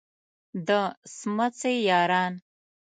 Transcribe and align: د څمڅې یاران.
د 0.67 0.69
څمڅې 1.15 1.73
یاران. 1.89 2.33